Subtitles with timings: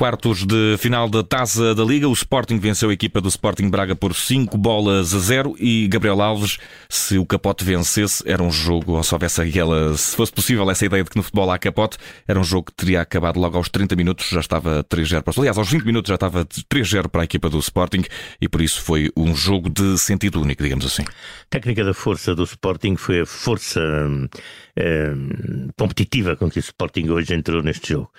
[0.00, 2.08] quartos de final da Taça da Liga.
[2.08, 6.22] O Sporting venceu a equipa do Sporting Braga por 5 bolas a 0 e Gabriel
[6.22, 6.56] Alves,
[6.88, 10.86] se o capote vencesse, era um jogo, ou se houvesse aquela, se fosse possível essa
[10.86, 13.68] ideia de que no futebol há capote, era um jogo que teria acabado logo aos
[13.68, 17.24] 30 minutos, já estava 3-0 para Aliás, aos 20 minutos já estava 3-0 para a
[17.24, 18.02] equipa do Sporting
[18.40, 21.02] e por isso foi um jogo de sentido único, digamos assim.
[21.02, 24.28] A técnica da força do Sporting foi a força hum,
[25.76, 28.10] competitiva com que o Sporting hoje entrou neste jogo.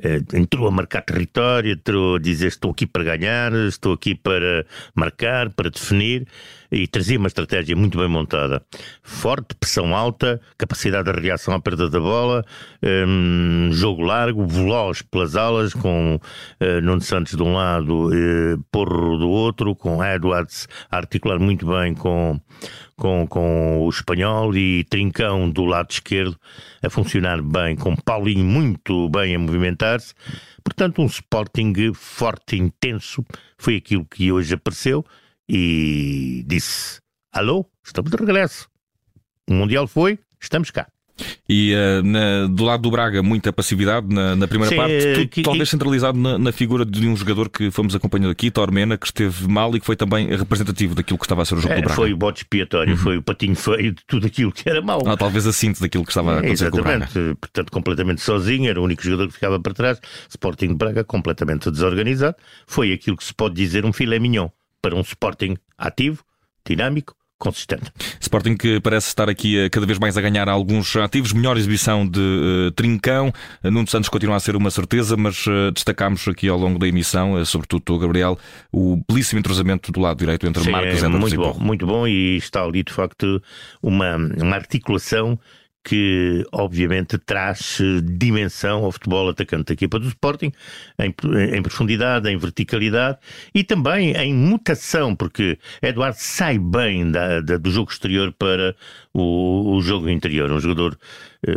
[0.00, 4.64] Uh, entrou a marcar território, entrou a dizer estou aqui para ganhar, estou aqui para
[4.94, 6.26] marcar, para definir
[6.72, 8.64] e trazia uma estratégia muito bem montada.
[9.02, 12.42] Forte, pressão alta, capacidade de reação à perda da bola,
[12.82, 19.18] um, jogo largo, veloz pelas alas, com uh, Nuno Santos de um lado, uh, Porro
[19.18, 22.40] do outro, com Edwards a articular muito bem com,
[23.02, 26.38] com, com o espanhol e Trincão do lado esquerdo
[26.80, 30.14] a funcionar bem, com Paulinho muito bem a movimentar-se.
[30.62, 33.24] Portanto, um Sporting forte, intenso,
[33.58, 35.04] foi aquilo que hoje apareceu
[35.48, 37.00] e disse:
[37.32, 38.68] Alô, estamos de regresso.
[39.50, 40.91] O Mundial foi, estamos cá.
[41.52, 45.28] E uh, na, do lado do Braga, muita passividade na, na primeira Sim, parte, tudo,
[45.28, 49.04] que, talvez centralizado na, na, figura de um jogador que fomos acompanhando aqui, Tormena, que
[49.04, 51.76] esteve mal e que foi também representativo daquilo que estava a ser o jogo é,
[51.76, 51.94] do Braga.
[51.94, 52.98] Foi o bote expiatório, uhum.
[52.98, 55.02] foi o patinho feio de tudo aquilo que era mau.
[55.06, 57.08] Ah, talvez a síntese daquilo que estava a acontecer com o Braga.
[57.38, 60.00] portanto, completamente sozinho, era o único jogador que ficava para trás.
[60.30, 62.36] Sporting de Braga, completamente desorganizado.
[62.66, 64.48] Foi aquilo que se pode dizer um filé mignon
[64.80, 66.24] para um Sporting ativo,
[66.66, 67.90] dinâmico, consistente.
[68.20, 72.20] Sporting que parece estar aqui cada vez mais a ganhar alguns ativos, melhor exibição de
[72.20, 73.32] uh, Trincão,
[73.64, 77.32] Nuno Santos continua a ser uma certeza, mas uh, destacámos aqui ao longo da emissão,
[77.32, 78.38] uh, sobretudo o Gabriel,
[78.70, 82.06] o belíssimo entrosamento do lado direito entre Sim, Marcos é, e Muito bom, muito bom
[82.06, 83.42] e está ali de facto
[83.82, 85.36] uma, uma articulação
[85.84, 90.52] que obviamente traz eh, dimensão ao futebol atacante da equipa do Sporting,
[90.98, 91.14] em,
[91.54, 93.18] em, profundidade, em verticalidade
[93.54, 98.76] e também em mutação, porque Eduardo sai bem da, da, do jogo exterior para
[99.12, 100.50] o, o jogo interior.
[100.52, 100.96] Um jogador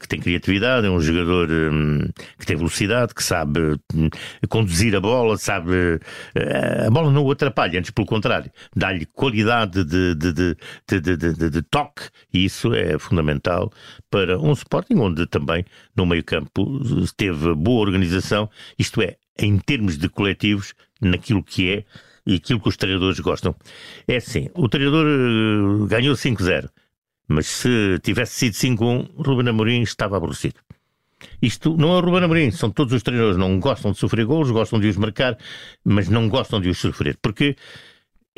[0.00, 2.00] que tem criatividade, é um jogador um,
[2.38, 3.60] que tem velocidade, que sabe
[3.94, 4.08] um,
[4.48, 6.00] conduzir a bola, sabe.
[6.36, 11.62] Uh, a bola não o atrapalha, antes pelo contrário, dá-lhe qualidade de, de, de, de,
[11.62, 12.02] toque
[12.32, 13.70] e isso é fundamental
[14.10, 15.64] para um Sporting, onde também
[15.94, 16.80] no meio-campo
[17.16, 21.84] teve boa organização, isto é, em termos de coletivos, naquilo que é
[22.26, 23.54] e aquilo que os treinadores gostam.
[24.06, 26.68] É assim, o treinador uh, ganhou 5-0.
[27.28, 30.60] Mas se tivesse sido 5-1, Ruben Amorim estava aborrecido.
[31.42, 34.50] Isto não é o Ruben Amorim, são todos os treinadores, não gostam de sofrer gols,
[34.50, 35.36] gostam de os marcar,
[35.84, 37.56] mas não gostam de os sofrer, porque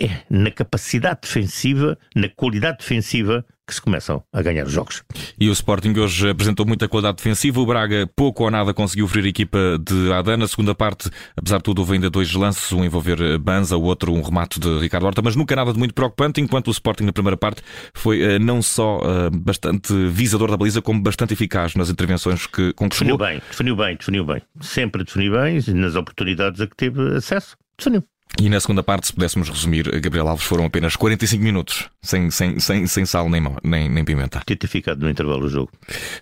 [0.00, 5.02] é na capacidade defensiva, na qualidade defensiva que se começam a ganhar os jogos.
[5.38, 7.60] E o Sporting hoje apresentou muita qualidade defensiva.
[7.60, 10.48] O Braga pouco ou nada conseguiu ferir a equipa de Adana.
[10.48, 14.22] segunda parte, apesar de tudo, houve ainda dois lances, um envolver Banza, o outro um
[14.22, 17.36] remate de Ricardo Horta, mas nunca nada de muito preocupante, enquanto o Sporting na primeira
[17.36, 17.62] parte
[17.94, 22.72] foi uh, não só uh, bastante visador da baliza, como bastante eficaz nas intervenções que,
[22.72, 24.42] que definiu bem, definiu bem, definiu bem.
[24.60, 28.02] Sempre definiu bem, nas oportunidades a que teve acesso, definiu.
[28.38, 32.58] E na segunda parte, se pudéssemos resumir, Gabriel Alves foram apenas 45 minutos, sem, sem,
[32.58, 34.42] sem, sem sal nem, nem, nem pimenta.
[34.46, 35.70] Tinha ter ficado no intervalo do jogo.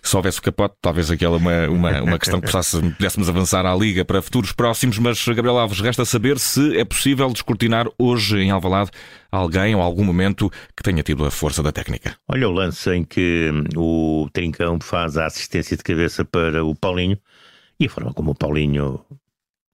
[0.01, 2.51] Se houvesse o capote, talvez aquela uma, uma, uma questão que
[2.97, 7.29] pudéssemos avançar à Liga para futuros próximos, mas Gabriel Alves, resta saber se é possível
[7.29, 8.91] descortinar hoje em Alvalade
[9.31, 12.15] alguém ou algum momento que tenha tido a força da técnica.
[12.27, 17.17] Olha o lance em que o Trincão faz a assistência de cabeça para o Paulinho
[17.79, 18.99] e a forma como o Paulinho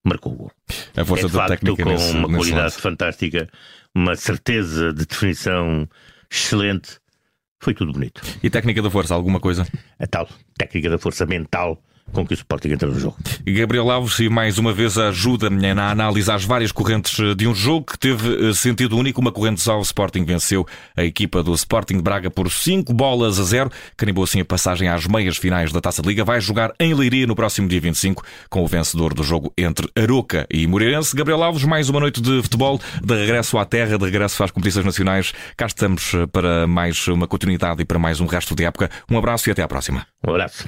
[0.06, 0.52] marcou o gol.
[0.96, 2.82] A força é, da técnica com nesse, uma nesse qualidade lance.
[2.82, 3.50] fantástica,
[3.94, 5.88] uma certeza de definição
[6.32, 7.00] excelente.
[7.60, 8.22] Foi tudo bonito.
[8.44, 9.68] E técnica da força, alguma coisa?
[10.00, 13.18] A tal técnica da força mental com que o Sporting entra no jogo.
[13.46, 17.54] Gabriel Alves, e mais uma vez ajuda-me a analisar as várias correntes eh, de um
[17.54, 19.22] jogo que teve eh, sentido único.
[19.22, 20.66] Uma corrente só, o Sporting venceu
[20.96, 24.88] a equipa do Sporting de Braga por 5 bolas a 0, carimbou assim a passagem
[24.88, 26.24] às meias finais da Taça de Liga.
[26.24, 30.48] Vai jogar em Leiria no próximo dia 25 com o vencedor do jogo entre Aroca
[30.50, 31.16] e Moreirense.
[31.16, 34.86] Gabriel Alves, mais uma noite de futebol, de regresso à terra, de regresso às competições
[34.86, 35.34] nacionais.
[35.58, 38.90] Cá estamos eh, para mais uma continuidade e para mais um resto de época.
[39.10, 40.08] Um abraço e até à próxima.
[40.26, 40.68] Um abraço.